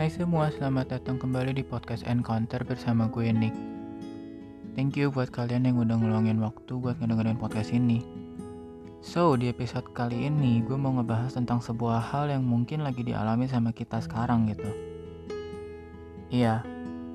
[0.00, 3.52] Hai semua, selamat datang kembali di podcast Encounter bersama gue Nick.
[4.72, 8.00] Thank you buat kalian yang udah ngeluangin waktu buat ngedengerin podcast ini.
[9.04, 13.44] So, di episode kali ini gue mau ngebahas tentang sebuah hal yang mungkin lagi dialami
[13.44, 14.72] sama kita sekarang gitu.
[16.32, 16.64] Iya,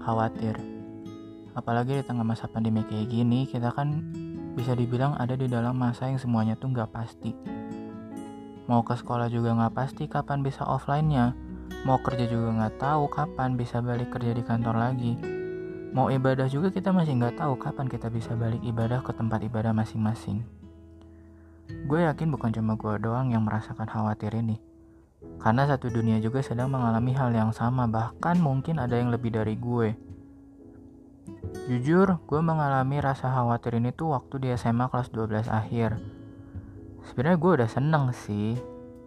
[0.06, 0.54] khawatir.
[1.58, 4.14] Apalagi di tengah masa pandemi kayak gini, kita kan
[4.54, 7.34] bisa dibilang ada di dalam masa yang semuanya tuh nggak pasti.
[8.70, 11.34] Mau ke sekolah juga nggak pasti kapan bisa offline-nya
[11.86, 15.14] Mau kerja juga nggak tahu kapan bisa balik kerja di kantor lagi.
[15.96, 19.72] Mau ibadah juga kita masih nggak tahu kapan kita bisa balik ibadah ke tempat ibadah
[19.72, 20.44] masing-masing.
[21.86, 24.58] Gue yakin bukan cuma gue doang yang merasakan khawatir ini.
[25.42, 29.58] Karena satu dunia juga sedang mengalami hal yang sama, bahkan mungkin ada yang lebih dari
[29.58, 29.94] gue.
[31.66, 35.98] Jujur, gue mengalami rasa khawatir ini tuh waktu di SMA kelas 12 akhir.
[37.10, 38.58] Sebenarnya gue udah seneng sih,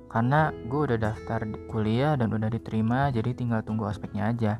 [0.09, 4.57] karena gue udah daftar kuliah dan udah diterima jadi tinggal tunggu aspeknya aja.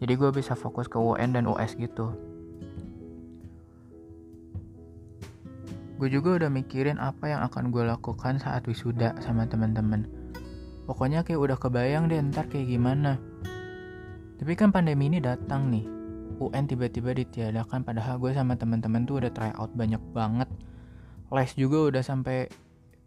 [0.00, 2.16] Jadi gue bisa fokus ke UN dan US gitu.
[6.02, 10.10] Gue juga udah mikirin apa yang akan gue lakukan saat wisuda sama teman-teman.
[10.82, 13.22] Pokoknya kayak udah kebayang deh ntar kayak gimana.
[14.42, 15.86] Tapi kan pandemi ini datang nih.
[16.42, 20.50] UN tiba-tiba ditiadakan padahal gue sama teman-teman tuh udah try out banyak banget.
[21.30, 22.50] Les juga udah sampai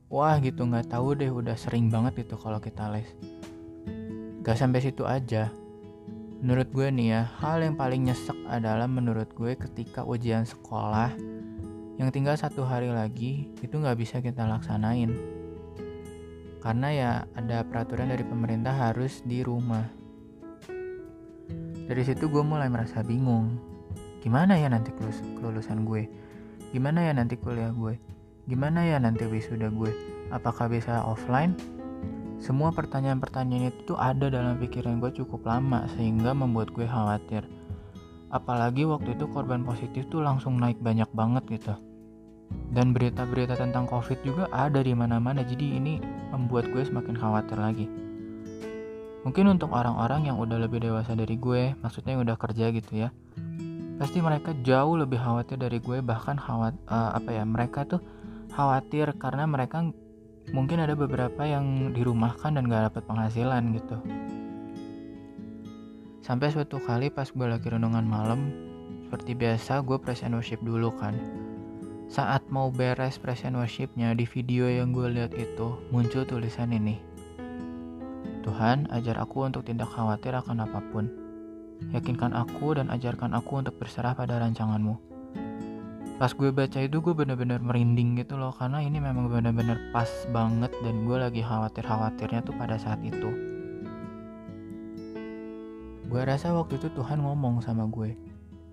[0.09, 3.09] wah gitu nggak tahu deh udah sering banget itu kalau kita les.
[4.45, 5.49] Gak sampai situ aja.
[6.45, 11.17] Menurut gue nih ya hal yang paling nyesek adalah menurut gue ketika ujian sekolah
[11.97, 15.17] yang tinggal satu hari lagi itu nggak bisa kita laksanain.
[16.61, 19.89] Karena ya ada peraturan dari pemerintah harus di rumah.
[21.85, 23.57] Dari situ gue mulai merasa bingung.
[24.21, 24.93] Gimana ya nanti
[25.37, 26.09] kelulusan gue?
[26.73, 28.14] Gimana ya nanti kuliah gue
[28.45, 29.89] Gimana ya nanti wisuda gue?
[30.29, 31.57] Apakah bisa offline?
[32.37, 37.41] Semua pertanyaan-pertanyaan itu tuh ada dalam pikiran gue cukup lama sehingga membuat gue khawatir.
[38.29, 41.73] Apalagi waktu itu korban positif tuh langsung naik banyak banget gitu.
[42.69, 45.97] Dan berita-berita tentang covid juga ada di mana-mana jadi ini
[46.29, 47.89] membuat gue semakin khawatir lagi.
[49.25, 53.09] Mungkin untuk orang-orang yang udah lebih dewasa dari gue, maksudnya yang udah kerja gitu ya.
[53.95, 58.03] Pasti mereka jauh lebih khawatir dari gue bahkan khawat uh, apa ya mereka tuh
[58.51, 59.87] khawatir karena mereka
[60.51, 63.97] mungkin ada beberapa yang dirumahkan dan gak dapat penghasilan gitu.
[66.25, 68.49] Sampai suatu kali pas gue lagi renungan malam,
[69.05, 71.13] seperti biasa gue press and worship dulu kan.
[72.09, 76.97] Saat mau beres press and worshipnya di video yang gue lihat itu muncul tulisan ini.
[78.45, 81.24] Tuhan, ajar aku untuk tidak khawatir akan apa pun.
[81.91, 85.15] Yakinkan aku dan ajarkan aku untuk berserah pada rancanganmu.
[86.15, 90.71] Pas gue baca itu gue bener-bener merinding gitu loh karena ini memang bener-bener pas banget
[90.79, 93.27] dan gue lagi khawatir-khawatirnya tuh pada saat itu.
[96.07, 98.15] Gue rasa waktu itu Tuhan ngomong sama gue.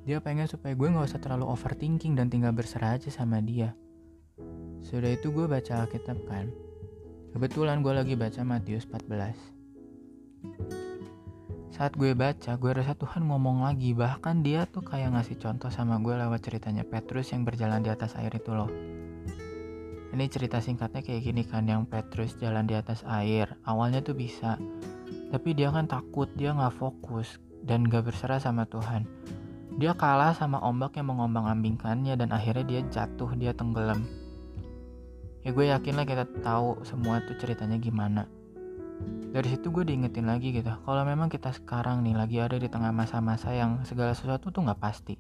[0.07, 3.75] Dia pengen supaya gue gak usah terlalu overthinking dan tinggal berserah aja sama dia.
[4.83, 6.47] Sudah itu gue baca Alkitab kan.
[7.35, 10.82] Kebetulan gue lagi baca Matius 14
[11.83, 13.91] saat gue baca, gue rasa Tuhan ngomong lagi.
[13.91, 18.15] Bahkan dia tuh kayak ngasih contoh sama gue lewat ceritanya Petrus yang berjalan di atas
[18.15, 18.71] air itu loh.
[20.15, 23.59] Ini cerita singkatnya kayak gini kan, yang Petrus jalan di atas air.
[23.67, 24.63] Awalnya tuh bisa,
[25.35, 29.03] tapi dia kan takut, dia gak fokus, dan gak berserah sama Tuhan.
[29.75, 34.07] Dia kalah sama ombak yang mengombang ambingkannya dan akhirnya dia jatuh, dia tenggelam.
[35.43, 38.31] Ya gue yakin lah kita tahu semua tuh ceritanya gimana
[39.33, 42.93] dari situ gue diingetin lagi gitu kalau memang kita sekarang nih lagi ada di tengah
[42.93, 45.17] masa-masa yang segala sesuatu tuh nggak pasti.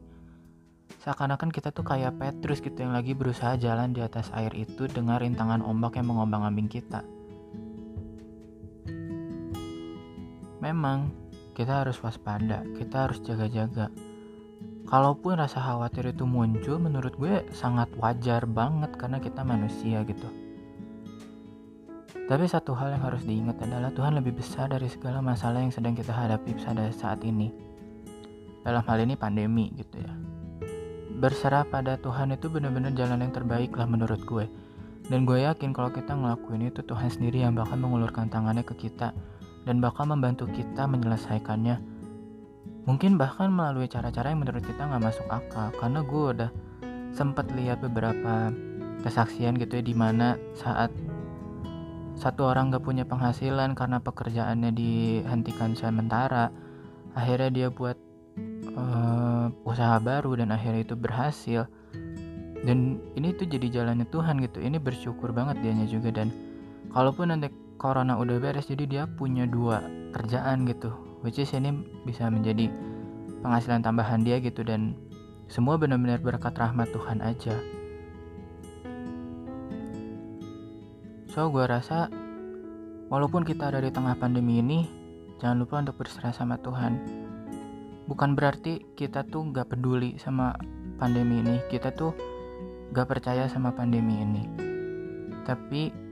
[1.00, 5.16] Seakan-akan kita tuh kayak Petrus gitu yang lagi berusaha jalan di atas air itu dengan
[5.16, 7.00] rintangan ombak yang mengombang-ambing kita.
[10.60, 11.09] Memang
[11.56, 13.88] kita harus waspada kita harus jaga-jaga.
[14.84, 20.41] Kalaupun rasa khawatir itu muncul menurut gue sangat wajar banget karena kita manusia gitu
[22.30, 25.98] tapi satu hal yang harus diingat adalah Tuhan lebih besar dari segala masalah yang sedang
[25.98, 27.50] kita hadapi pada saat ini.
[28.62, 30.14] Dalam hal ini pandemi gitu ya.
[31.19, 34.46] Berserah pada Tuhan itu benar-benar jalan yang terbaik lah menurut gue.
[35.10, 39.10] Dan gue yakin kalau kita ngelakuin itu Tuhan sendiri yang bakal mengulurkan tangannya ke kita
[39.66, 41.82] dan bakal membantu kita menyelesaikannya.
[42.86, 46.50] Mungkin bahkan melalui cara-cara yang menurut kita nggak masuk akal karena gue udah
[47.14, 48.54] sempat lihat beberapa
[49.02, 50.90] kesaksian gitu ya di mana saat
[52.22, 56.54] satu orang gak punya penghasilan karena pekerjaannya dihentikan sementara.
[57.19, 57.98] Akhirnya dia buat
[58.78, 61.66] uh, usaha baru dan akhirnya itu berhasil.
[62.62, 64.62] Dan ini tuh jadi jalannya Tuhan gitu.
[64.62, 66.14] Ini bersyukur banget dianya juga.
[66.14, 66.30] Dan
[66.94, 69.82] kalaupun nanti corona udah beres jadi dia punya dua
[70.14, 70.94] kerjaan gitu.
[71.26, 71.75] Which is ini
[72.06, 72.70] bisa menjadi
[73.42, 74.62] penghasilan tambahan dia gitu.
[74.62, 74.94] Dan
[75.50, 77.81] semua benar-benar berkat rahmat Tuhan aja
[81.32, 82.12] so gue rasa
[83.08, 84.84] walaupun kita ada di tengah pandemi ini
[85.40, 87.00] jangan lupa untuk berserah sama Tuhan
[88.05, 90.52] bukan berarti kita tuh gak peduli sama
[91.00, 92.12] pandemi ini kita tuh
[92.93, 94.44] gak percaya sama pandemi ini
[95.49, 96.02] tapi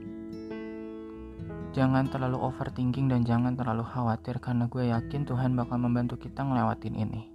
[1.71, 6.99] Jangan terlalu overthinking dan jangan terlalu khawatir karena gue yakin Tuhan bakal membantu kita ngelewatin
[6.99, 7.31] ini.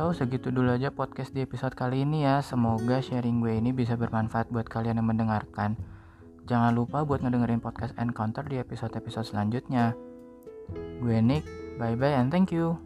[0.00, 2.40] So, segitu dulu aja podcast di episode kali ini ya.
[2.40, 5.76] Semoga sharing gue ini bisa bermanfaat buat kalian yang mendengarkan.
[6.48, 9.92] Jangan lupa buat ngedengerin podcast Encounter di episode-episode selanjutnya.
[11.04, 11.44] Gue Nick,
[11.76, 12.80] bye-bye and thank you.